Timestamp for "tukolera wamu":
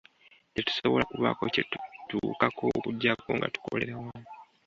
3.53-4.25